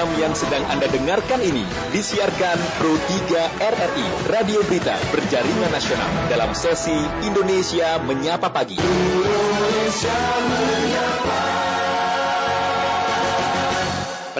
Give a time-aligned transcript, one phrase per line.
[0.00, 1.60] Program yang sedang Anda dengarkan ini
[1.92, 8.80] disiarkan Pro 3 RRI, Radio Berita Berjaringan Nasional dalam sesi Indonesia Menyapa Pagi.
[8.80, 10.16] Indonesia
[10.48, 11.49] Menyapa.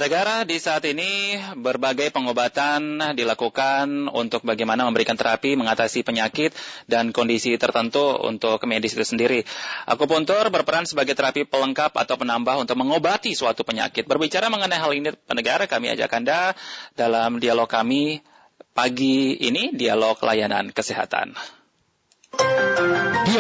[0.01, 6.57] Pendengar, di saat ini berbagai pengobatan dilakukan untuk bagaimana memberikan terapi mengatasi penyakit
[6.89, 9.45] dan kondisi tertentu untuk medis itu sendiri.
[9.85, 14.09] Akupuntur berperan sebagai terapi pelengkap atau penambah untuk mengobati suatu penyakit.
[14.09, 16.57] Berbicara mengenai hal ini, pendengar, kami ajak Anda
[16.97, 18.25] dalam dialog kami
[18.73, 21.37] pagi ini, dialog layanan kesehatan.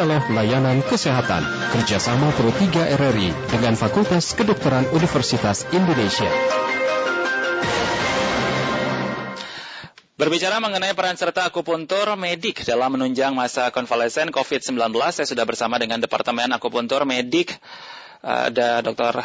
[0.00, 1.45] Dialog Layanan Kesehatan
[1.77, 6.24] kerjasama Pro 3 RRI dengan Fakultas Kedokteran Universitas Indonesia.
[10.16, 16.01] Berbicara mengenai peran serta akupuntur medik dalam menunjang masa konvalesen COVID-19, saya sudah bersama dengan
[16.01, 17.60] Departemen Akupuntur Medik,
[18.24, 19.20] ada Dr.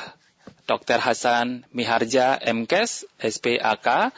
[0.67, 0.99] Dr.
[0.99, 4.11] Hasan Miharja, MKes, SPAK.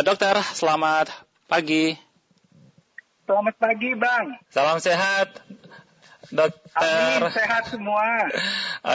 [0.00, 1.12] Dokter, selamat
[1.44, 2.00] pagi.
[3.24, 4.36] Selamat pagi, Bang.
[4.52, 5.32] Salam sehat,
[6.34, 7.22] Dokter.
[7.22, 8.26] Amin, sehat semua.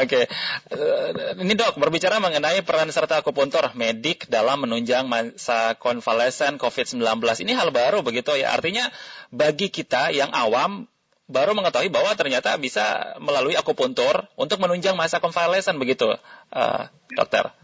[0.03, 0.27] Oke.
[0.27, 1.39] Okay.
[1.39, 6.99] Ini dok, berbicara mengenai peran serta akupuntur medik dalam menunjang masa konvalesen COVID-19.
[7.47, 8.51] Ini hal baru begitu ya.
[8.51, 8.91] Artinya
[9.31, 10.91] bagi kita yang awam
[11.31, 16.11] baru mengetahui bahwa ternyata bisa melalui akupuntur untuk menunjang masa konvalesen begitu,
[16.51, 16.83] uh,
[17.15, 17.55] dokter.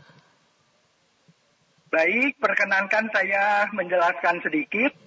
[1.91, 5.04] Baik, perkenankan saya menjelaskan sedikit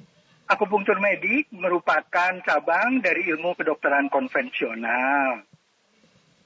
[0.49, 5.45] Akupunktur medik merupakan cabang dari ilmu kedokteran konvensional.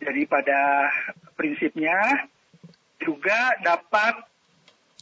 [0.02, 0.90] Jadi pada
[1.38, 2.26] prinsipnya
[2.98, 4.26] juga dapat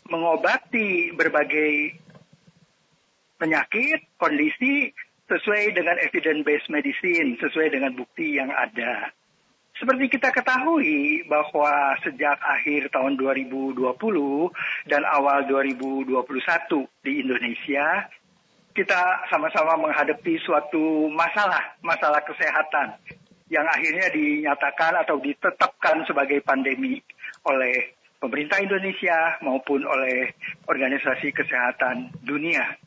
[0.04, 1.96] mengobati berbagai
[3.40, 4.92] penyakit, kondisi
[5.32, 9.08] sesuai dengan evidence-based medicine, sesuai dengan bukti yang ada.
[9.80, 13.96] Seperti kita ketahui bahwa sejak akhir tahun 2020
[14.92, 16.20] dan awal 2021
[17.00, 18.04] di Indonesia,
[18.70, 22.94] kita sama-sama menghadapi suatu masalah, masalah kesehatan
[23.50, 27.02] yang akhirnya dinyatakan atau ditetapkan sebagai pandemi
[27.42, 30.30] oleh pemerintah Indonesia maupun oleh
[30.70, 32.78] organisasi kesehatan dunia.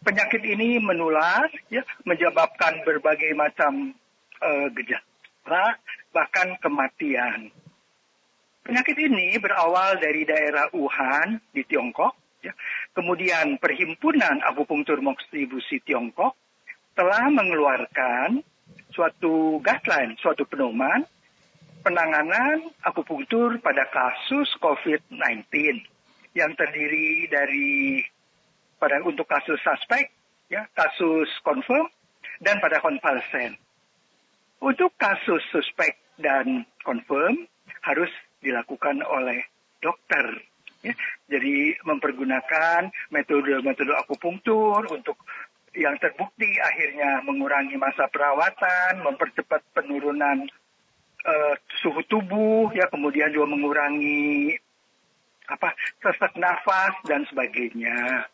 [0.00, 3.92] Penyakit ini menular, ya, menyebabkan berbagai macam
[4.40, 5.76] uh, gejala,
[6.16, 7.52] bahkan kematian.
[8.64, 12.54] Penyakit ini berawal dari daerah Wuhan di Tiongkok Ya.
[12.98, 16.34] Kemudian Perhimpunan Akupunktur Moksibusi Tiongkok
[16.98, 18.42] telah mengeluarkan
[18.90, 21.06] suatu guideline, suatu pedoman
[21.86, 25.14] penanganan akupunktur pada kasus COVID-19
[26.34, 28.02] yang terdiri dari
[28.82, 30.10] pada untuk kasus suspek,
[30.50, 31.86] ya, kasus confirm
[32.42, 33.54] dan pada konvalesen.
[34.58, 37.46] Untuk kasus suspek dan confirm
[37.86, 38.10] harus
[38.42, 39.46] dilakukan oleh
[39.78, 40.42] dokter
[40.78, 40.94] Ya,
[41.26, 45.18] jadi mempergunakan metode-metode akupunktur untuk
[45.74, 50.46] yang terbukti akhirnya mengurangi masa perawatan, mempercepat penurunan
[51.26, 54.54] uh, suhu tubuh, ya kemudian juga mengurangi
[55.50, 58.30] apa sesak nafas dan sebagainya.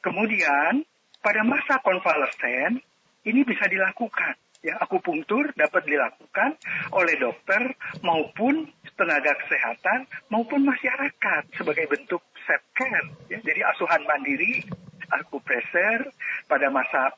[0.00, 0.88] Kemudian
[1.20, 2.80] pada masa konvalesen
[3.28, 6.58] ini bisa dilakukan ya akupunktur dapat dilakukan
[6.90, 8.66] oleh dokter maupun
[8.98, 13.06] tenaga kesehatan maupun masyarakat sebagai bentuk self care.
[13.30, 14.66] Ya jadi asuhan mandiri
[15.14, 16.10] akupresur
[16.50, 17.14] pada masa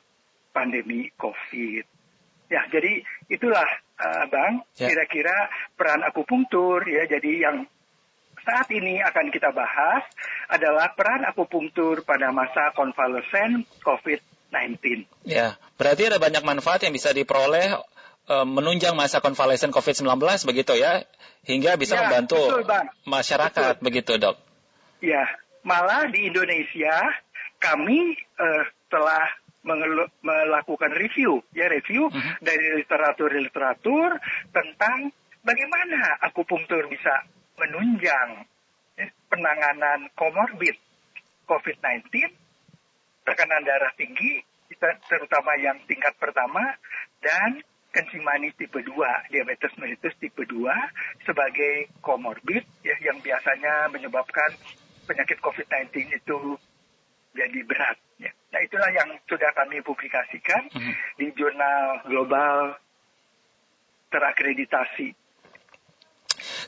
[0.53, 1.85] pandemi covid.
[2.51, 3.65] Ya jadi itulah
[3.97, 4.91] uh, bang ya.
[4.91, 6.85] kira-kira peran akupunktur.
[6.85, 7.57] Ya jadi yang
[8.41, 10.05] saat ini akan kita bahas
[10.49, 17.15] adalah peran akupunktur pada masa konvalesen COVID 19 Ya, berarti ada banyak manfaat yang bisa
[17.15, 17.79] diperoleh
[18.27, 20.11] e, menunjang masa konvalesen COVID-19
[20.43, 21.07] begitu ya,
[21.47, 22.87] hingga bisa ya, membantu betul, Bang.
[23.07, 23.85] masyarakat betul.
[23.87, 24.37] begitu, Dok.
[25.01, 25.23] Ya,
[25.63, 26.93] malah di Indonesia
[27.61, 29.25] kami uh, telah
[30.25, 32.17] melakukan review, ya review uh mhm.
[32.17, 32.35] -huh.
[32.41, 34.17] dari literatur-literatur
[34.49, 35.13] tentang
[35.45, 37.29] bagaimana akupunktur bisa
[37.61, 38.49] menunjang
[38.97, 40.73] ya, penanganan komorbid
[41.45, 42.09] COVID-19
[43.21, 44.41] tekanan darah tinggi,
[45.05, 46.75] terutama yang tingkat pertama,
[47.21, 47.61] dan
[47.91, 48.87] kencing manis tipe 2,
[49.29, 54.55] diabetes mellitus tipe 2 sebagai komorbid ya, yang biasanya menyebabkan
[55.05, 56.39] penyakit COVID-19 itu
[57.35, 57.97] jadi berat.
[58.19, 58.31] Ya.
[58.51, 60.93] Nah itulah yang sudah kami publikasikan mm -hmm.
[61.19, 62.79] di jurnal global
[64.11, 65.15] terakreditasi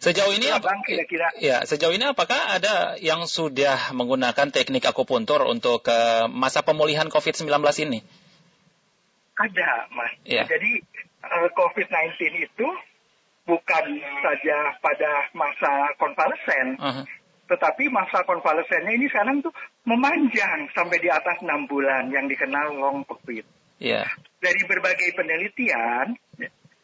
[0.03, 1.31] Sejauh ini apa kira-kira?
[1.39, 7.47] Ya, sejauh ini apakah ada yang sudah menggunakan teknik akupuntur untuk uh, masa pemulihan COVID-19
[7.87, 8.03] ini?
[9.39, 10.11] Ada, Mas.
[10.27, 10.43] Ya.
[10.43, 10.83] Jadi
[11.23, 12.67] uh, COVID-19 itu
[13.47, 13.85] bukan
[14.19, 17.05] saja pada masa konvalesen, uh -huh.
[17.43, 19.51] Tetapi masa konvalesennya ini sekarang tuh
[19.83, 23.43] memanjang sampai di atas enam bulan yang dikenal long COVID.
[23.83, 24.07] Yeah.
[24.39, 26.15] Dari berbagai penelitian,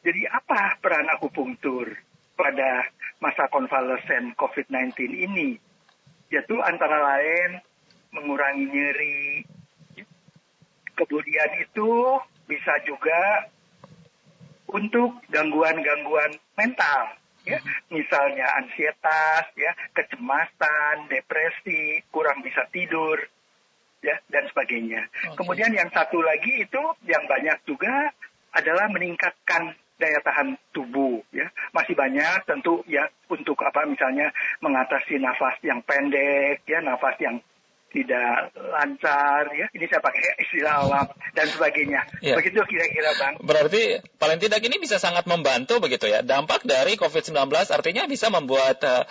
[0.04, 1.96] jadi apa peran akupunktur
[2.36, 2.88] pada
[3.20, 5.60] masa konvalesen COVID-19 ini?
[6.32, 7.60] Yaitu antara lain
[8.16, 9.44] mengurangi nyeri,
[11.00, 12.20] kemudian itu
[12.50, 13.48] bisa juga
[14.70, 17.58] untuk gangguan-gangguan mental ya
[17.90, 23.18] misalnya ansietas ya kecemasan depresi kurang bisa tidur
[24.04, 25.38] ya dan sebagainya okay.
[25.40, 28.12] kemudian yang satu lagi itu yang banyak juga
[28.54, 31.52] adalah meningkatkan daya tahan tubuh ya.
[31.76, 34.32] Masih banyak tentu ya untuk apa misalnya
[34.64, 37.44] mengatasi nafas yang pendek ya nafas yang
[37.90, 39.66] tidak lancar ya.
[39.74, 42.02] Ini saya pakai istilah awam dan sebagainya.
[42.22, 42.38] Ya.
[42.38, 43.34] begitu kira-kira bang.
[43.42, 46.22] Berarti paling tidak ini bisa sangat membantu begitu ya.
[46.22, 49.06] Dampak dari COVID-19 artinya bisa membuat uh,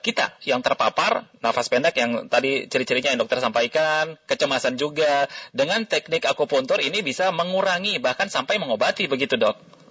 [0.00, 6.24] kita yang terpapar nafas pendek yang tadi ciri-cirinya yang dokter sampaikan kecemasan juga dengan teknik
[6.24, 9.83] akupuntur ini bisa mengurangi bahkan sampai mengobati begitu dok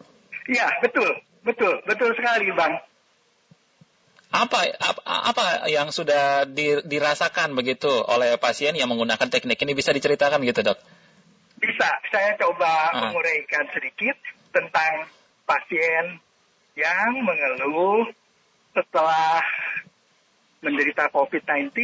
[0.49, 1.11] iya betul.
[1.43, 1.83] Betul.
[1.83, 2.79] Betul sekali bang.
[4.33, 6.49] Apa apa, apa yang sudah
[6.87, 9.77] dirasakan begitu oleh pasien yang menggunakan teknik ini?
[9.77, 10.79] Bisa diceritakan gitu dok?
[11.61, 13.07] Bisa, saya coba ah.
[13.07, 14.17] menguraikan sedikit
[14.51, 15.07] tentang
[15.45, 16.17] pasien
[16.73, 18.09] yang mengeluh
[18.73, 19.45] setelah
[20.65, 21.77] menderita COVID-19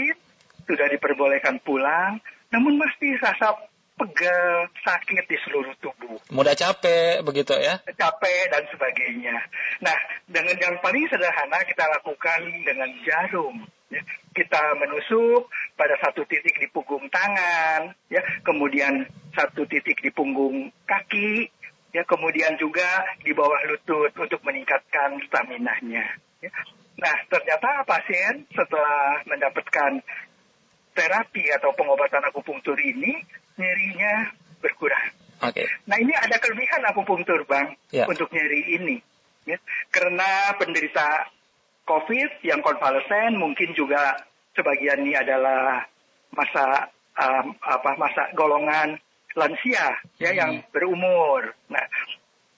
[0.65, 2.17] sudah diperbolehkan pulang,
[2.49, 3.57] namun masih rasa
[3.99, 6.15] pegel, sakit di seluruh tubuh.
[6.31, 7.83] Mudah capek, begitu ya?
[7.83, 9.35] Capek dan sebagainya.
[9.83, 9.97] Nah,
[10.31, 13.67] dengan yang paling sederhana kita lakukan dengan jarum.
[13.91, 14.01] Ya.
[14.31, 19.03] Kita menusuk pada satu titik di punggung tangan, ya, kemudian
[19.33, 21.49] satu titik di punggung kaki,
[21.91, 26.05] ya, kemudian juga di bawah lutut untuk meningkatkan stamina-nya.
[26.39, 26.51] Ya.
[26.99, 30.03] Nah, ternyata pasien setelah mendapatkan
[30.93, 33.23] terapi atau pengobatan akupunktur ini
[33.59, 34.31] nyerinya
[34.63, 35.11] berkurang.
[35.43, 35.63] Oke.
[35.63, 35.67] Okay.
[35.87, 38.07] Nah ini ada kelebihan akupunktur bang yeah.
[38.07, 38.97] untuk nyeri ini,
[39.47, 39.59] ya.
[39.91, 41.27] karena penderita
[41.87, 44.19] COVID yang konvalesen mungkin juga
[44.55, 45.87] sebagian ini adalah
[46.35, 48.99] masa um, apa masa golongan
[49.39, 50.39] lansia ya hmm.
[50.39, 51.55] yang berumur.
[51.71, 51.87] Nah,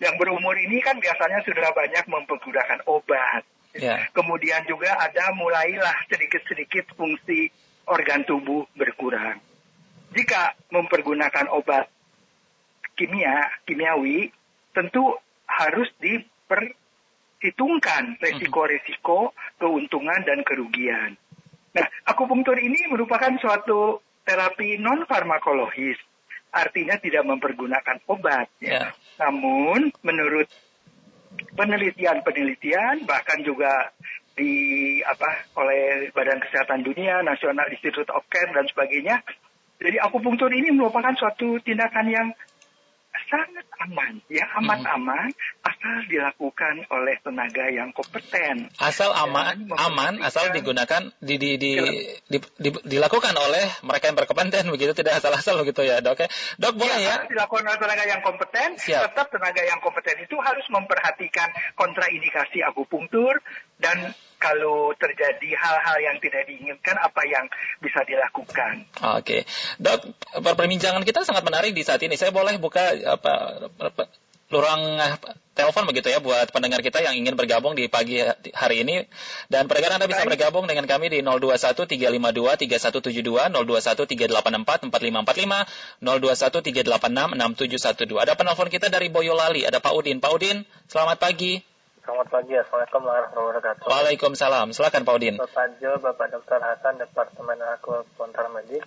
[0.01, 3.45] yang berumur ini kan biasanya sudah banyak menggunakan obat.
[3.77, 4.03] Yeah.
[4.11, 7.47] Kemudian juga ada mulailah sedikit-sedikit fungsi
[7.87, 9.39] organ tubuh berkurang
[10.11, 11.87] jika mempergunakan obat
[12.95, 14.31] kimia, kimiawi,
[14.75, 15.15] tentu
[15.47, 21.17] harus diperhitungkan resiko-resiko, keuntungan dan kerugian.
[21.71, 25.95] Nah, akupunktur ini merupakan suatu terapi non farmakologis,
[26.51, 28.49] artinya tidak mempergunakan obat.
[28.59, 28.69] Ya.
[28.69, 28.91] Yeah.
[29.23, 30.51] Namun, menurut
[31.55, 33.95] penelitian-penelitian, bahkan juga
[34.35, 39.23] di apa oleh Badan Kesehatan Dunia, National Institute of Care dan sebagainya,
[39.81, 42.27] jadi akupunktur ini merupakan suatu tindakan yang
[43.31, 44.95] sangat aman, ya aman hmm.
[44.99, 45.29] aman
[45.63, 48.67] asal dilakukan oleh tenaga yang kompeten.
[48.75, 51.71] Asal aman, aman, asal digunakan di, di, di,
[52.27, 56.23] di, di, dilakukan oleh mereka yang berkompeten begitu, tidak asal-asal begitu ya dok.
[56.23, 56.27] Ya.
[56.59, 57.23] Dok boleh ya?
[57.23, 57.31] ya?
[57.31, 59.11] Dilakukan oleh tenaga yang kompeten, Siap.
[59.11, 61.49] tetap tenaga yang kompeten itu harus memperhatikan
[61.79, 63.39] kontraindikasi akupunktur
[63.79, 64.11] dan
[64.41, 67.45] kalau terjadi hal-hal yang tidak diinginkan apa yang
[67.77, 68.89] bisa dilakukan.
[69.21, 69.45] Oke,
[69.77, 72.17] dok, perbincangan kita sangat menarik di saat ini.
[72.17, 73.33] Saya boleh buka apa,
[73.69, 74.03] apa
[74.51, 75.15] lorong eh,
[75.55, 78.19] telepon begitu ya buat pendengar kita yang ingin bergabung di pagi
[78.51, 79.07] hari ini.
[79.47, 86.83] Dan pendengar Anda bisa bergabung dengan kami di 021 352 3172 021 384 4545 021
[86.83, 89.63] 386 6712 ada penelpon kita dari Boyolali.
[89.63, 90.19] Ada Pak Udin.
[90.19, 91.70] Pak Udin selamat pagi
[92.11, 93.83] Selamat pagi, Assalamualaikum warahmatullahi wabarakatuh.
[93.87, 95.35] Waalaikumsalam, silakan Pak Udin.
[95.39, 96.59] Bapak Jo, Bapak Dr.
[96.59, 98.83] Hasan, Departemen Akupuntur Medik.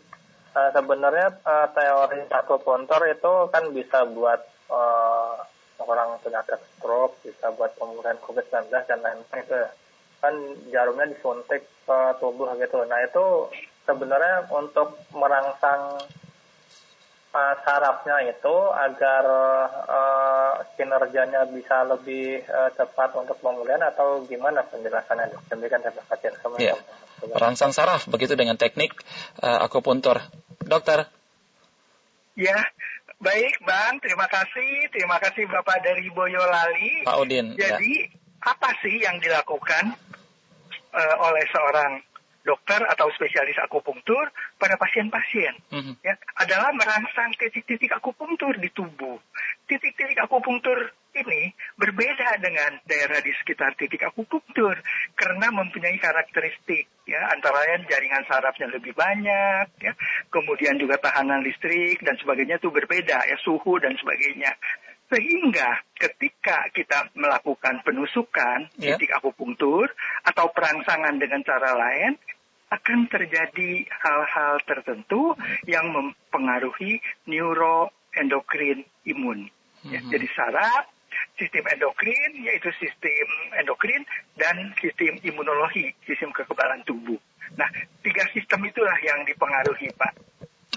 [0.52, 5.40] Uh, sebenarnya uh, teori akupuntur itu kan bisa buat uh,
[5.81, 9.57] orang penyakit stroke, bisa buat pemulihan COVID-19 dan lain-lain itu
[10.21, 10.35] kan
[10.69, 12.85] jarumnya disuntik ke tubuh gitu.
[12.85, 13.49] Nah itu
[13.88, 15.97] sebenarnya untuk merangsang
[17.35, 19.25] uh, sarafnya itu agar
[19.91, 25.35] uh, kinerjanya bisa lebih uh, cepat untuk pemulihan atau gimana penjelasannya?
[25.50, 26.31] Demikian terima kasih.
[26.62, 26.79] Ya.
[27.35, 28.95] Rangsang saraf begitu dengan teknik
[29.43, 30.23] uh, akupuntur.
[30.64, 31.11] Dokter.
[32.35, 32.59] Ya,
[33.23, 34.91] baik Bang, terima kasih.
[34.91, 37.07] Terima kasih Bapak dari Boyolali.
[37.07, 37.55] Pak Udin.
[37.55, 37.75] Ya.
[37.75, 38.11] Jadi, ya.
[38.43, 39.95] apa sih yang dilakukan
[40.95, 42.03] uh, oleh seorang
[42.45, 44.29] dokter atau spesialis akupunktur
[44.61, 45.95] pada pasien-pasien mm-hmm.
[46.05, 49.17] ya adalah merangsang titik-titik akupunktur di tubuh.
[49.65, 54.77] Titik-titik akupunktur ini berbeda dengan daerah di sekitar titik akupunktur
[55.15, 59.93] karena mempunyai karakteristik ya antara lain jaringan sarafnya lebih banyak ya
[60.29, 64.53] kemudian juga tahanan listrik dan sebagainya itu berbeda ya suhu dan sebagainya
[65.13, 68.97] sehingga ketika kita melakukan penusukan yeah.
[68.97, 69.93] titik akupunktur
[70.27, 72.17] atau perangsangan dengan cara lain
[72.73, 75.37] akan terjadi hal-hal tertentu
[75.68, 79.50] yang mempengaruhi neuroendokrin imun.
[79.85, 80.11] Ya, mm-hmm.
[80.11, 80.85] Jadi saraf,
[81.37, 83.26] sistem endokrin yaitu sistem
[83.61, 84.02] endokrin
[84.40, 87.21] dan sistem imunologi, sistem kekebalan tubuh.
[87.54, 87.68] Nah,
[88.00, 90.12] tiga sistem itulah yang dipengaruhi, Pak.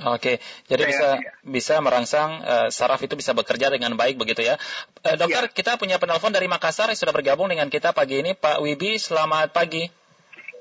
[0.05, 0.37] Oke,
[0.69, 1.33] jadi bisa ya.
[1.41, 4.61] bisa merangsang uh, saraf itu bisa bekerja dengan baik begitu ya.
[5.01, 5.53] Uh, dokter, ya.
[5.53, 9.01] kita punya penelpon dari Makassar yang sudah bergabung dengan kita pagi ini, Pak Wibi.
[9.01, 9.89] Selamat pagi.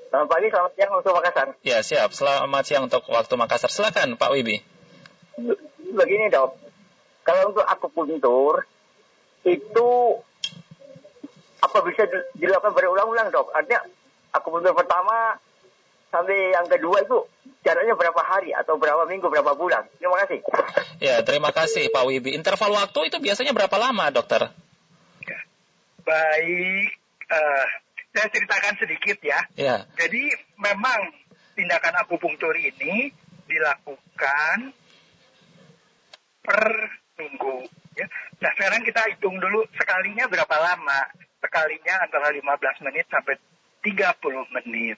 [0.06, 1.48] Selamat pagi, selamat siang untuk Makassar.
[1.66, 2.10] Ya, siap.
[2.14, 3.70] Selamat siang untuk waktu Makassar.
[3.70, 4.62] Silakan, Pak Wibi.
[5.92, 6.54] Begini, Dok.
[7.26, 8.62] Kalau untuk akupuntur,
[9.42, 9.88] itu
[11.58, 12.06] apa bisa
[12.38, 13.50] dilakukan berulang-ulang, Dok?
[13.50, 13.82] Artinya,
[14.30, 15.42] akupuntur pertama
[16.14, 17.26] sampai yang kedua itu
[17.66, 19.90] jaraknya berapa hari atau berapa minggu, berapa bulan?
[19.98, 20.38] Terima kasih.
[21.02, 22.32] Ya, terima kasih Pak Wibi.
[22.38, 24.54] Interval waktu itu biasanya berapa lama, dokter?
[26.06, 26.94] Baik,
[27.26, 27.66] uh,
[28.16, 29.40] saya ceritakan sedikit ya.
[29.60, 29.76] ya.
[30.00, 31.12] Jadi memang
[31.52, 33.12] tindakan akupunktur ini
[33.44, 34.72] dilakukan
[36.40, 36.64] per
[37.20, 37.68] minggu.
[38.00, 38.08] Ya.
[38.40, 41.12] Nah sekarang kita hitung dulu sekalinya berapa lama.
[41.44, 43.36] Sekalinya antara 15 menit sampai
[43.84, 44.96] 30 menit.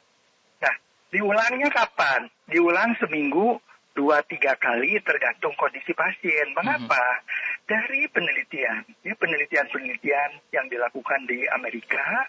[0.63, 0.75] Nah
[1.11, 2.31] diulangnya kapan?
[2.47, 3.59] Diulang seminggu
[3.99, 6.55] dua tiga kali tergantung kondisi pasien.
[6.55, 7.03] Mengapa?
[7.03, 7.47] Mm -hmm.
[7.69, 12.25] Dari penelitian, ya penelitian-penelitian yang dilakukan di Amerika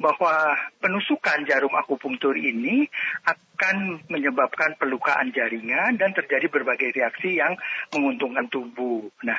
[0.00, 2.88] bahwa penusukan jarum akupunktur ini
[3.28, 7.52] akan menyebabkan pelukaan jaringan dan terjadi berbagai reaksi yang
[7.92, 9.12] menguntungkan tubuh.
[9.20, 9.36] Nah,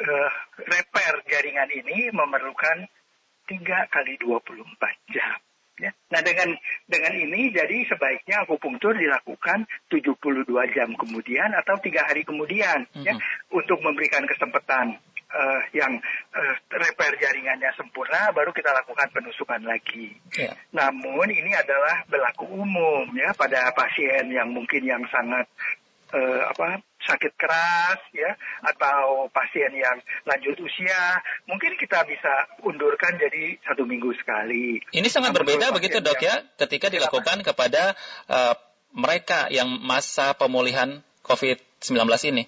[0.00, 2.88] uh, repair jaringan ini memerlukan
[3.44, 4.56] 3 kali 24
[5.12, 5.36] jam.
[5.76, 5.92] Ya.
[6.08, 6.56] Nah dengan
[6.88, 13.04] dengan ini jadi sebaiknya akupunktur dilakukan 72 jam kemudian atau tiga hari kemudian mm -hmm.
[13.04, 13.12] ya
[13.52, 14.96] untuk memberikan kesempatan
[15.36, 16.00] uh, yang
[17.06, 20.18] repair jaringannya sempurna, baru kita lakukan penusukan lagi.
[20.34, 20.58] Yeah.
[20.74, 25.46] Namun ini adalah berlaku umum ya pada pasien yang mungkin yang sangat
[26.10, 28.34] uh, apa sakit keras ya
[28.66, 34.82] atau pasien yang lanjut usia mungkin kita bisa undurkan jadi satu minggu sekali.
[34.90, 37.46] Ini sangat Namun berbeda begitu dok ya ketika dilakukan apa?
[37.54, 37.82] kepada
[38.26, 38.54] uh,
[38.90, 42.02] mereka yang masa pemulihan COVID-19
[42.34, 42.44] ini.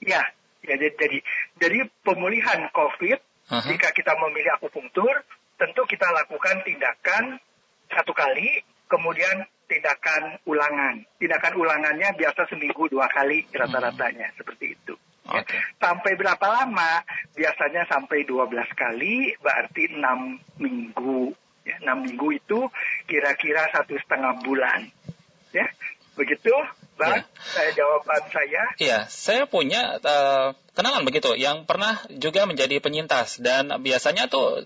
[0.00, 0.22] Ya,
[0.66, 1.18] Ya, jadi
[1.62, 3.18] jadi pemulihan COVID
[3.50, 3.64] uh-huh.
[3.70, 5.24] jika kita memilih akupunktur
[5.56, 7.40] tentu kita lakukan tindakan
[7.88, 11.02] satu kali kemudian tindakan ulangan.
[11.18, 14.36] Tindakan ulangannya biasa seminggu dua kali rata-ratanya hmm.
[14.38, 14.94] seperti itu.
[15.26, 15.58] Okay.
[15.58, 15.62] Ya.
[15.82, 17.02] Sampai berapa lama?
[17.34, 18.46] Biasanya sampai 12
[18.78, 21.34] kali, berarti 6 minggu.
[21.66, 22.70] Ya, 6 minggu itu
[23.10, 24.86] kira-kira satu setengah bulan.
[25.50, 25.66] Ya,
[26.14, 26.54] begitu.
[26.96, 27.28] Bang, ya.
[27.44, 28.62] saya jawaban saya.
[28.80, 34.64] Iya, saya punya uh, kenalan begitu yang pernah juga menjadi penyintas dan biasanya tuh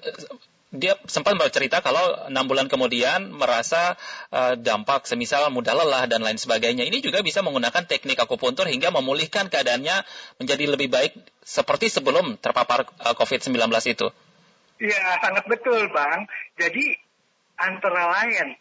[0.71, 3.99] dia sempat bercerita kalau enam bulan kemudian merasa
[4.31, 6.87] uh, dampak semisal mudah lelah dan lain sebagainya.
[6.87, 10.07] Ini juga bisa menggunakan teknik akupuntur hingga memulihkan keadaannya
[10.39, 13.59] menjadi lebih baik seperti sebelum terpapar uh, eh, COVID-19
[13.91, 14.07] itu.
[14.79, 16.31] Iya, sangat betul, Bang.
[16.55, 16.95] Jadi
[17.59, 18.55] antara lain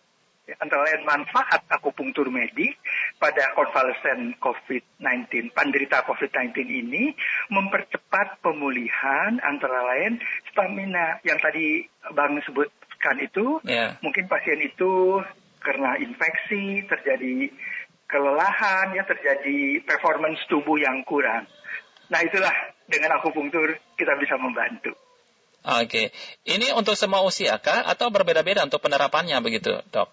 [0.58, 2.82] antara lain manfaat akupunktur medik
[3.22, 7.14] pada konvalesen COVID-19, penderita COVID-19 ini
[7.54, 10.18] mempercepat pemulihan antara lain
[10.50, 11.86] stamina yang tadi
[12.18, 13.62] Bang sebutkan itu.
[13.68, 14.02] Yeah.
[14.02, 15.22] Mungkin pasien itu
[15.62, 17.52] karena infeksi terjadi
[18.10, 21.46] kelelahan, ya terjadi performance tubuh yang kurang.
[22.10, 22.54] Nah itulah
[22.90, 24.98] dengan akupunktur kita bisa membantu.
[25.60, 26.16] Oke,
[26.48, 30.08] ini untuk semua usia kah atau berbeda-beda untuk penerapannya begitu, dok?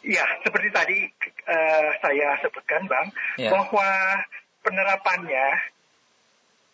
[0.00, 0.98] Ya, seperti tadi
[1.44, 3.52] uh, saya sebutkan, Bang, ya.
[3.52, 3.88] bahwa
[4.64, 5.46] penerapannya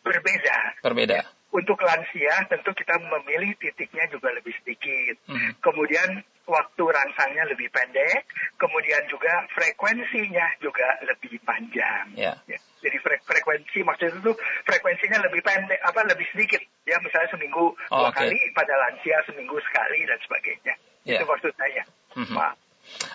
[0.06, 0.56] berbeda.
[0.83, 1.18] Berbeda.
[1.50, 5.16] Untuk lansia tentu kita memilih titiknya juga lebih sedikit.
[5.26, 5.56] Hmm.
[5.64, 8.28] Kemudian waktu rangsangnya lebih pendek,
[8.61, 12.12] kemudian juga frekuensinya juga lebih panjang.
[12.14, 12.37] Yeah.
[12.47, 12.59] Ya.
[12.85, 14.33] Jadi fre frekuensi maksudnya itu
[14.68, 16.61] frekuensinya lebih pendek, apa lebih sedikit.
[16.85, 18.30] Ya misalnya seminggu oh, dua okay.
[18.30, 20.75] kali, pada lansia seminggu sekali dan sebagainya.
[21.09, 21.18] Yeah.
[21.18, 21.83] Itu maksud saya.
[22.14, 22.37] Mm -hmm.
[22.37, 22.65] Maaf.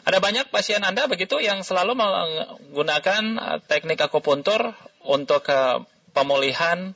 [0.06, 4.74] Ada banyak pasien Anda begitu yang selalu menggunakan uh, teknik akupuntur
[5.06, 6.94] untuk uh, pemulihan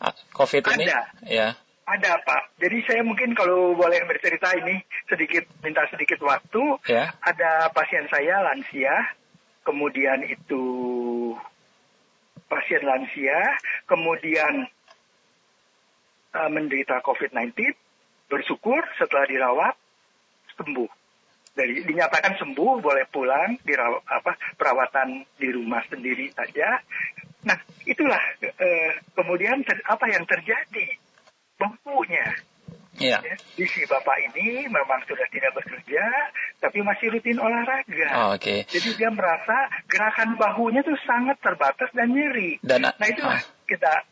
[0.00, 0.86] uh, COVID ini?
[0.88, 1.00] Ada.
[1.26, 1.48] Ya.
[1.82, 2.56] Ada Pak.
[2.62, 6.78] Jadi saya mungkin kalau boleh bercerita ini sedikit minta sedikit waktu.
[6.86, 7.10] Ya.
[7.20, 8.94] Ada pasien saya lansia,
[9.66, 10.64] kemudian itu
[12.46, 13.58] pasien lansia,
[13.90, 14.70] kemudian
[16.36, 17.56] uh, menderita COVID-19,
[18.30, 19.74] bersyukur setelah dirawat
[20.56, 21.01] sembuh.
[21.52, 26.80] Dari dinyatakan sembuh boleh pulang dirawat apa perawatan di rumah sendiri saja.
[27.44, 30.96] Nah itulah uh, kemudian ter, apa yang terjadi
[31.60, 32.40] bangkunya
[33.00, 33.24] Iya.
[33.24, 36.04] Ya, di si bapak ini memang sudah tidak bekerja,
[36.60, 38.08] tapi masih rutin olahraga.
[38.20, 38.68] Oh, Oke.
[38.68, 42.60] Jadi dia merasa gerakan bahunya tuh sangat terbatas dan nyeri.
[42.60, 44.04] Dan Nah itu ah, kita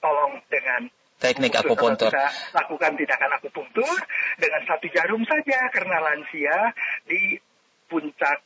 [0.00, 0.88] tolong dengan
[1.22, 2.10] teknik akupunktur.
[2.10, 2.10] akupunktur.
[2.10, 2.26] Kita
[2.58, 3.94] lakukan tindakan akupunktur
[4.42, 6.58] dengan satu jarum saja karena lansia
[7.06, 7.38] di
[7.86, 8.38] puncak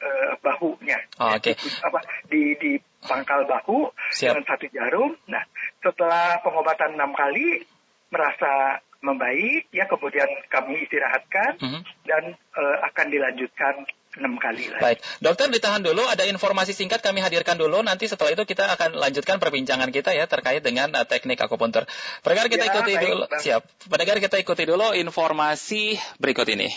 [0.00, 0.98] eh, bahunya.
[1.20, 1.52] Oh, Oke.
[1.52, 2.00] Di, apa,
[2.32, 2.72] di, di
[3.04, 4.32] pangkal bahu Siap.
[4.32, 5.12] dengan satu jarum.
[5.28, 5.44] Nah,
[5.84, 7.60] setelah pengobatan enam kali
[8.08, 11.80] merasa membaik, ya kemudian kami istirahatkan Mhm.
[12.04, 13.74] dan eh, akan dilanjutkan
[14.18, 14.82] enam kali lagi.
[14.82, 16.02] Baik, dokter ditahan dulu.
[16.02, 17.78] Ada informasi singkat kami hadirkan dulu.
[17.86, 21.86] Nanti setelah itu kita akan lanjutkan perbincangan kita ya terkait dengan uh, teknik akupunktur.
[22.26, 23.24] Pendengar kita Ya, ikuti baik, dulu.
[23.30, 23.42] Bang.
[23.42, 23.62] Siap.
[23.86, 26.68] Pendengar kita ikuti dulu informasi berikut ini.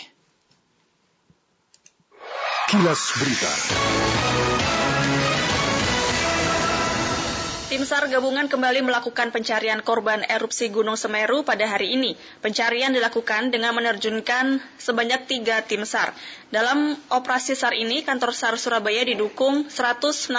[2.70, 3.52] Kilas Berita.
[7.74, 12.14] Tim SAR gabungan kembali melakukan pencarian korban erupsi Gunung Semeru pada hari ini.
[12.38, 16.14] Pencarian dilakukan dengan menerjunkan sebanyak tiga tim SAR.
[16.54, 20.30] Dalam operasi SAR ini, kantor SAR Surabaya didukung 164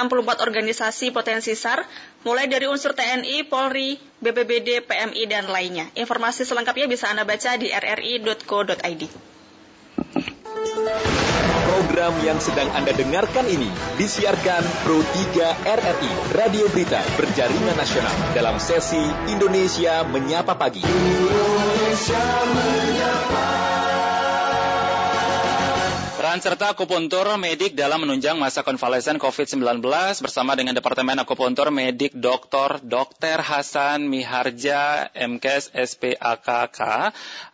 [0.47, 1.83] organisasi potensi SAR,
[2.23, 5.91] mulai dari unsur TNI, Polri, BPBD, PMI, dan lainnya.
[5.91, 9.03] Informasi selengkapnya bisa Anda baca di rri.co.id.
[11.95, 18.59] Program yang sedang Anda dengarkan ini disiarkan Pro 3 RRI, Radio Berita Berjaringan Nasional dalam
[18.59, 18.99] sesi
[19.31, 20.83] Indonesia Menyapa Pagi.
[26.19, 29.79] Peran serta akupuntur medik dalam menunjang masa konvalesen COVID-19
[30.19, 32.83] bersama dengan Departemen Akupuntur Medik Dr.
[32.83, 33.39] Dr.
[33.39, 36.79] Hasan Miharja MKes SPAKK.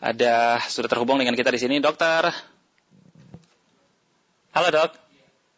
[0.01, 2.49] Ada sudah terhubung dengan kita di sini, Dokter.
[4.51, 4.91] Halo, Dok.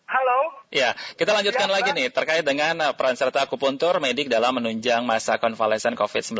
[0.03, 1.97] Halo, Ya, kita lanjutkan Ya, lagi Pak.
[1.97, 6.38] nih terkait dengan uh, peran serta akupuntur medik dalam menunjang masa konvalesen COVID-19.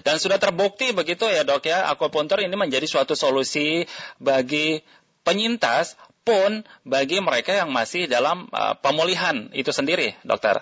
[0.00, 3.84] Dan sudah terbukti begitu ya dok ya, akupuntur ini menjadi suatu solusi
[4.16, 4.80] bagi
[5.24, 10.60] penyintas pun bagi mereka yang masih dalam uh, pemulihan itu sendiri, dokter.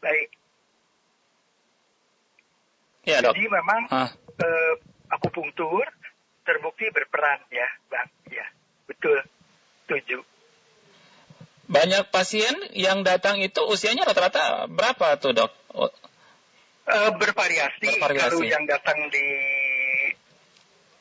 [0.00, 0.30] baik.
[3.04, 3.34] Ya dok.
[3.34, 4.74] Jadi memang Ah, eh,
[5.10, 5.82] akupunktur
[6.42, 8.08] terbukti berperan ya, Bang.
[8.30, 8.46] Ya,
[8.86, 9.18] betul.
[9.90, 10.22] Setuju.
[11.70, 15.50] banyak pasien yang datang itu usianya rata-rata berapa tuh dok?
[16.90, 17.94] Eh, bervariasi.
[17.94, 18.22] Bervariasi.
[18.26, 19.26] Kalau yang datang di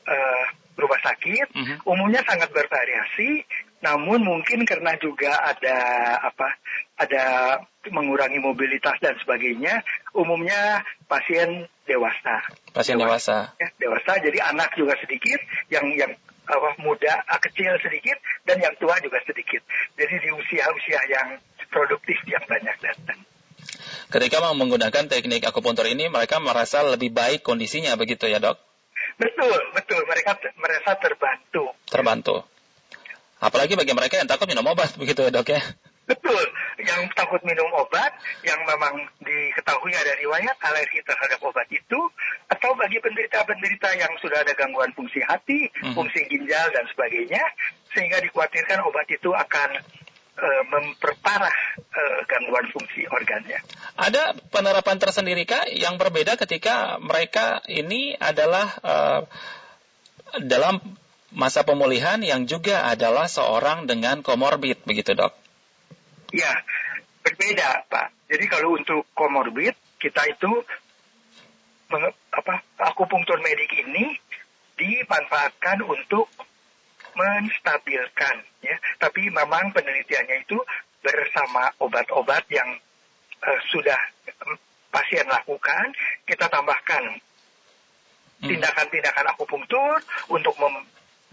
[0.10, 1.76] eh, rumah sakit, Mhm.
[1.86, 3.46] umumnya sangat bervariasi.
[3.82, 5.78] Namun mungkin karena juga ada
[6.26, 6.50] apa,
[6.98, 7.24] ada
[7.94, 12.42] mengurangi mobilitas dan sebagainya, umumnya pasien dewasa.
[12.74, 13.54] pasien dewasa.
[13.62, 14.18] Ya, dewasa.
[14.22, 16.14] Jadi anak juga sedikit, yang yang
[16.50, 19.62] apa, muda, ah, kecil sedikit, dan yang tua juga sedikit.
[19.94, 21.38] Jadi di usia-usia yang
[21.70, 23.20] produktif yang banyak datang.
[24.10, 28.58] Ketika mau menggunakan teknik akupuntur ini, mereka merasa lebih baik kondisinya begitu ya dok?
[29.22, 30.02] Betul, betul.
[30.10, 31.64] Mereka merasa terbantu.
[31.86, 32.36] terbantu.
[33.40, 35.62] Apalagi bagi mereka yang takut minum obat begitu ya dok ya.
[36.10, 36.42] Betul.
[36.82, 38.10] Yang takut minum obat,
[38.42, 42.00] yang memang diketahui ada riwayat alergi terhadap obat itu,
[42.50, 45.94] atau bagi penderita-penderita yang sudah ada gangguan fungsi hati, Mhm.
[45.94, 47.44] fungsi ginjal, dan sebagainya,
[47.94, 49.70] sehingga dikhawatirkan obat itu akan
[50.40, 53.60] eh, memperparah eh, gangguan fungsi organnya.
[54.00, 59.22] Ada penerapan tersendiri kah yang berbeda ketika mereka ini adalah eh,
[60.48, 60.80] dalam
[61.36, 65.36] masa pemulihan yang juga adalah seorang dengan komorbid begitu dok?
[66.30, 66.52] Ya,
[67.26, 68.08] berbeda, Pak.
[68.30, 70.52] Jadi kalau untuk komorbid, kita itu
[71.90, 74.14] menge- apa akupunktur medik ini
[74.78, 76.30] dimanfaatkan untuk
[77.18, 78.78] menstabilkan, ya.
[79.02, 80.58] Tapi memang penelitiannya itu
[81.02, 82.70] bersama obat-obat yang
[83.40, 83.98] eh, sudah
[84.92, 85.96] pasien lakukan,
[86.28, 87.20] kita tambahkan
[88.40, 88.56] Hmm.
[88.56, 90.00] tindakan-tindakan akupunktur
[90.32, 90.56] untuk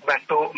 [0.07, 0.55] membantu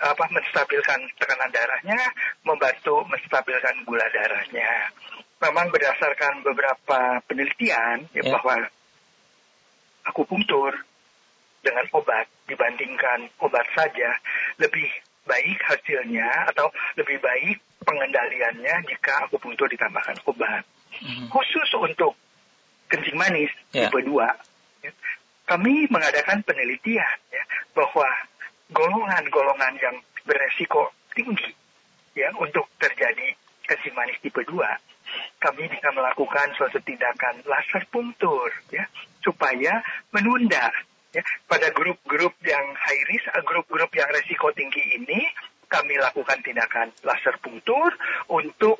[0.00, 2.00] apa, menstabilkan tekanan darahnya,
[2.48, 4.88] membantu menstabilkan gula darahnya.
[5.36, 8.32] Memang berdasarkan beberapa penelitian ya, Ya.
[8.32, 8.56] bahwa
[10.08, 10.72] akupunktur
[11.60, 14.16] dengan obat dibandingkan obat saja
[14.56, 14.88] lebih
[15.28, 20.64] baik hasilnya atau lebih baik pengendaliannya jika akupunktur ditambahkan obat.
[21.04, 21.28] Mhm.
[21.28, 22.16] Khusus untuk
[22.88, 23.92] kencing manis Ya.
[23.92, 24.30] tipe 2,
[24.80, 24.90] ya,
[25.44, 27.44] kami mengadakan penelitian ya,
[27.76, 28.08] bahwa
[28.72, 31.54] golongan-golongan yang beresiko tinggi
[32.16, 34.52] ya untuk terjadi kencing manis tipe 2
[35.38, 38.82] kami bisa melakukan suatu tindakan laser puntur ya
[39.22, 40.70] supaya menunda
[41.14, 45.24] ya pada grup-grup yang high risk, grup-grup yang resiko tinggi ini
[45.66, 47.90] kami lakukan tindakan laser puntur
[48.30, 48.78] untuk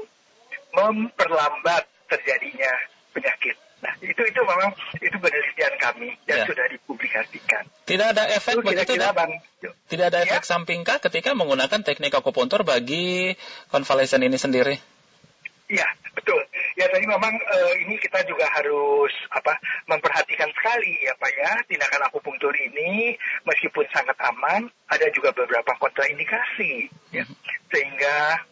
[0.75, 2.73] memperlambat terjadinya
[3.11, 3.57] penyakit.
[3.87, 6.45] Nah, itu itu memang itu penelitian kami dan ya.
[6.51, 7.63] sudah dipublikasikan.
[7.87, 9.31] Tidak ada efek itu begitu, kira -kira bang,
[9.87, 10.51] Tidak ada efek ya.
[10.51, 13.39] sampingkah ketika menggunakan teknik akupuntur bagi
[13.71, 14.75] konvalesen ini sendiri?
[15.67, 16.39] Iya, betul.
[16.79, 22.07] Ya tadi memang uh, ini kita juga harus apa memperhatikan sekali ya Pak ya tindakan
[22.07, 27.27] akupunktur ini meskipun sangat aman ada juga beberapa kontraindikasi ya
[27.73, 28.47] sehingga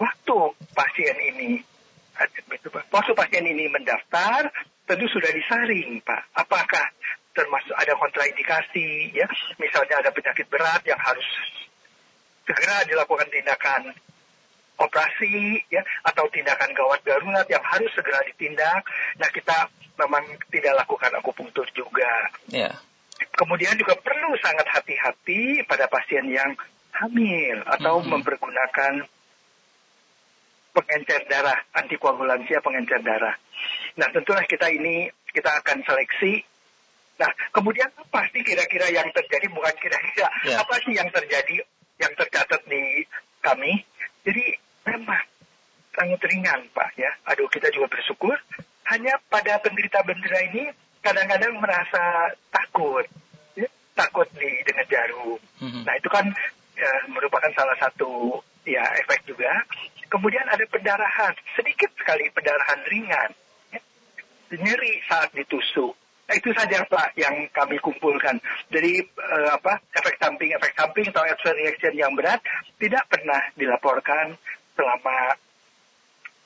[0.00, 0.38] waktu
[0.72, 1.60] pasien ini
[2.90, 4.50] waktu pasien ini mendaftar
[4.88, 6.84] tentu sudah disaring Pak apakah
[7.36, 9.26] termasuk ada kontraindikasi ya
[9.62, 11.26] misalnya ada penyakit berat yang harus
[12.48, 13.94] segera dilakukan tindakan
[14.78, 18.86] operasi ya atau tindakan gawat darurat yang harus segera ditindak.
[19.18, 19.66] Nah kita
[19.98, 22.30] memang tidak lakukan akupunktur juga.
[22.48, 22.78] Yeah.
[23.34, 26.54] Kemudian juga perlu sangat hati-hati pada pasien yang
[26.94, 28.10] hamil atau mm -hmm.
[28.18, 28.92] mempergunakan
[30.78, 33.34] pengencer darah, antikoagulansia pengencer darah.
[33.98, 36.46] Nah tentulah kita ini kita akan seleksi.
[37.18, 40.62] Nah kemudian apa sih kira-kira yang terjadi bukan kira-kira yeah.
[40.62, 41.66] apa sih yang terjadi
[41.98, 43.02] yang tercatat di
[43.42, 43.82] kami?
[44.22, 44.44] Jadi
[44.86, 45.26] memang
[45.98, 47.10] sangat ringan Pak ya.
[47.34, 48.38] Aduh kita juga bersyukur.
[48.88, 50.70] Hanya pada penderita bendera ini
[51.02, 53.04] kadang-kadang merasa takut.
[53.58, 53.66] Ya,
[53.98, 55.40] takut di dengan jarum.
[55.60, 55.82] Mm-hmm.
[55.84, 56.24] Nah itu kan
[56.78, 59.50] ya, merupakan salah satu ya efek juga.
[60.08, 63.30] Kemudian ada pendarahan, sedikit sekali pendarahan ringan.
[63.72, 63.80] Ya.
[64.56, 65.92] Nyeri saat ditusuk.
[66.28, 68.36] Nah, itu saja Pak yang kami kumpulkan.
[68.68, 72.40] Jadi uh, apa efek samping efek samping atau adverse reaction yang berat
[72.76, 74.36] tidak pernah dilaporkan
[74.76, 75.16] selama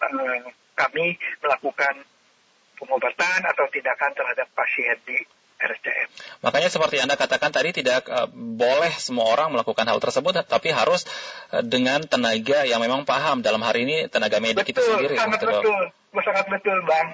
[0.07, 0.39] uh,
[0.79, 1.99] kami melakukan
[2.79, 5.19] pengobatan atau tindakan terhadap pasien di
[5.63, 6.09] RSCM.
[6.43, 11.07] Makanya seperti Anda katakan tadi tidak uh, boleh semua orang melakukan hal tersebut, tapi harus
[11.55, 15.15] uh, dengan tenaga yang memang paham dalam hari ini tenaga medik betul, itu sendiri.
[15.15, 15.83] Sangat betul, betul,
[16.27, 17.09] sangat betul, bang.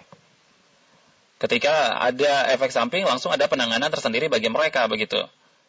[1.38, 5.22] Ketika ada efek samping, langsung ada penanganan tersendiri bagi mereka, begitu.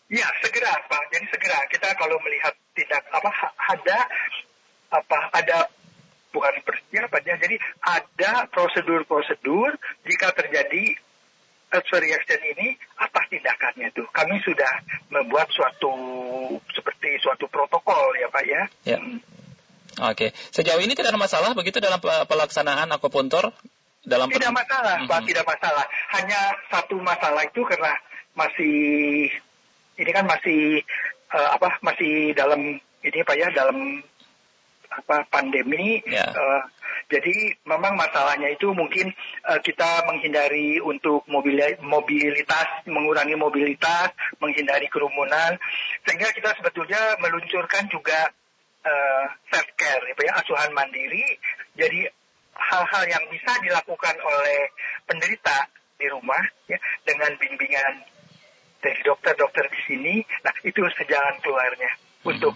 [0.10, 1.14] Ya, segera, Pak.
[1.14, 3.30] Jadi segera kita kalau melihat tidak apa
[3.70, 3.98] ada
[4.90, 5.70] apa ada
[6.34, 10.98] bukan persiapannya jadi ada prosedur-prosedur jika terjadi
[11.70, 14.82] adverse reaction ini apa tindakannya tuh kami sudah
[15.14, 15.94] membuat suatu
[16.74, 18.64] seperti suatu protokol ya pak ya,
[18.96, 19.00] ya.
[19.00, 19.22] Hmm.
[20.00, 23.52] Oke, sejauh ini tidak ada masalah begitu dalam pelaksanaan akupuntur
[24.08, 25.12] dalam tidak masalah, mm -hmm.
[25.12, 25.86] Pak, tidak masalah.
[26.16, 26.40] Hanya
[26.72, 27.94] satu masalah itu karena
[28.32, 28.78] masih
[30.00, 30.80] ini kan masih
[31.36, 34.00] uh, apa masih dalam ini Pak ya dalam
[34.88, 36.00] apa pandemi.
[36.08, 36.32] Yeah.
[36.32, 36.40] Ya.
[36.40, 36.62] Uh,
[37.10, 39.10] jadi memang masalahnya itu mungkin
[39.50, 45.58] uh, kita menghindari untuk mobilitas, mengurangi mobilitas, menghindari kerumunan,
[46.06, 48.30] sehingga kita sebetulnya meluncurkan juga
[48.86, 51.26] uh, self care, ya, asuhan mandiri.
[51.74, 52.06] Jadi
[52.54, 54.70] hal-hal yang bisa dilakukan oleh
[55.10, 55.66] penderita
[55.98, 58.06] di rumah, ya, dengan bimbingan
[58.86, 61.90] dari dokter-dokter di sini, nah itu sejalan keluarnya
[62.22, 62.54] untuk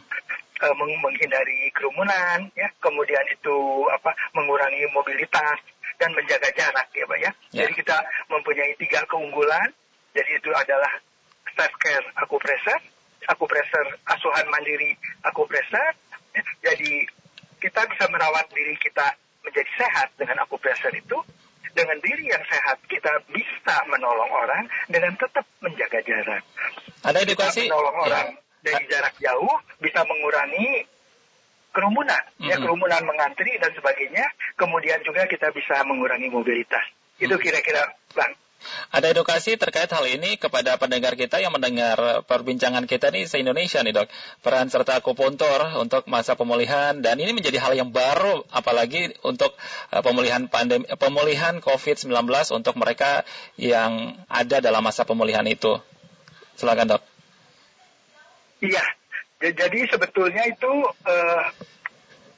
[0.63, 3.57] uh, menghindari kerumunan, ya, kemudian itu
[3.91, 5.59] apa mengurangi mobilitas
[5.99, 7.31] dan menjaga jarak, ya, pak ya.
[7.51, 7.61] ya.
[7.67, 7.97] Jadi kita
[8.31, 9.69] mempunyai tiga keunggulan.
[10.13, 10.93] Jadi itu adalah
[11.57, 12.79] self care akupresur,
[13.27, 14.93] akupresur asuhan mandiri
[15.25, 15.91] akupresur.
[16.33, 16.41] Ya.
[16.71, 17.05] Jadi
[17.59, 21.19] kita bisa merawat diri kita menjadi sehat dengan akupresur itu.
[21.73, 26.45] Dengan diri yang sehat kita bisa menolong orang dengan tetap menjaga jarak.
[27.01, 27.65] Ada edukasi.
[27.65, 28.27] Kita menolong orang.
[28.37, 30.87] Ya dari jarak jauh bisa mengurangi
[31.75, 32.49] kerumunan, mm-hmm.
[32.49, 34.25] ya kerumunan mengantri dan sebagainya.
[34.55, 36.85] Kemudian juga kita bisa mengurangi mobilitas.
[37.19, 38.33] Itu kira-kira, bang.
[38.95, 43.91] Ada edukasi terkait hal ini kepada pendengar kita yang mendengar perbincangan kita nih se-Indonesia nih
[43.91, 44.07] dok.
[44.39, 49.51] Peran serta akupuntur untuk masa pemulihan dan ini menjadi hal yang baru apalagi untuk
[49.91, 52.13] uh, pemulihan pandemi pemulihan COVID-19
[52.55, 53.27] untuk mereka
[53.59, 55.83] yang ada dalam masa pemulihan itu.
[56.55, 57.12] Silakan dok.
[58.63, 58.85] Iya,
[59.43, 61.45] jadi sebetulnya itu uh,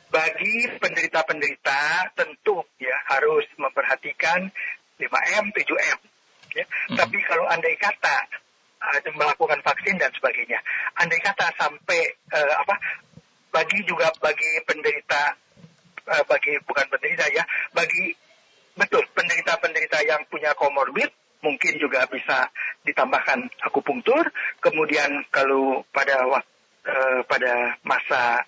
[0.10, 1.82] bagi penderita-penderita
[2.18, 4.50] tentu ya harus memperhatikan
[4.98, 6.00] 5M, 7M.
[6.56, 6.66] Ya.
[6.66, 6.98] Hmm.
[6.98, 8.18] Tapi kalau andai kata
[8.82, 10.58] uh, melakukan vaksin dan sebagainya,
[10.98, 12.02] andai kata sampai
[12.34, 12.74] uh, apa
[13.54, 15.36] bagi juga bagi penderita
[16.10, 18.18] uh, bagi bukan penderita ya, bagi
[18.74, 21.14] betul penderita-penderita yang punya komorbid
[21.46, 22.50] mungkin juga bisa
[22.82, 24.26] ditambahkan akupunktur.
[24.66, 26.56] Kemudian kalau pada waktu
[26.86, 28.42] uh, pada masa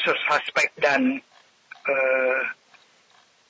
[0.00, 1.20] suspek dan
[1.84, 2.40] uh,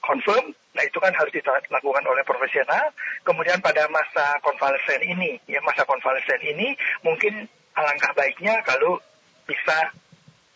[0.03, 2.90] confirm, nah itu kan harus dilakukan oleh profesional.
[3.23, 6.75] Kemudian pada masa konvalesen ini, ya masa konvalesen ini
[7.07, 7.47] mungkin
[7.79, 8.99] alangkah baiknya kalau
[9.47, 9.95] bisa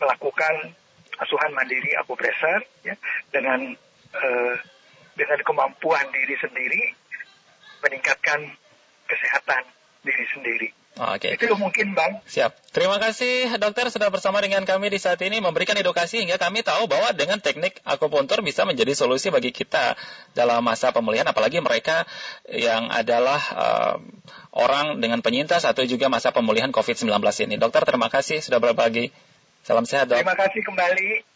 [0.03, 0.75] melakukan
[1.23, 2.95] asuhan mandiri akupresur ya
[3.31, 3.71] dengan
[4.19, 4.55] uh,
[5.15, 6.83] dengan kemampuan diri sendiri
[7.85, 8.49] meningkatkan
[9.05, 9.63] kesehatan
[10.05, 10.69] diri sendiri.
[10.95, 11.35] Oke.
[11.35, 11.51] Okay.
[11.51, 12.23] Itu mungkin Bang.
[12.23, 12.55] Siap.
[12.71, 16.87] Terima kasih dokter sudah bersama dengan kami di saat ini memberikan edukasi hingga kami tahu
[16.87, 19.99] bahwa dengan teknik akupuntur bisa menjadi solusi bagi kita
[20.39, 22.07] dalam masa pemulihan apalagi mereka
[22.47, 23.97] yang adalah uh,
[24.55, 27.11] orang dengan penyintas atau juga masa pemulihan COVID-19
[27.51, 27.59] ini.
[27.59, 29.11] Dokter terima kasih sudah berbagi.
[29.67, 30.23] Salam sehat dok.
[30.23, 31.34] Terima kasih kembali.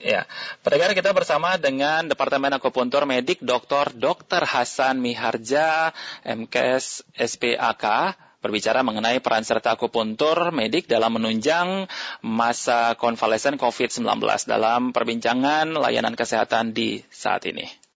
[0.00, 0.24] Ya,
[0.64, 3.92] pendengar kita bersama dengan Departemen Akupuntur Medik Dr.
[3.92, 4.48] Dr.
[4.48, 5.92] Hasan Miharja,
[6.24, 11.84] MKS SPAK, berbicara mengenai peran serta akupuntur medik dalam menunjang
[12.24, 17.68] masa konvalesen COVID-19 dalam perbincangan layanan kesehatan di saat ini.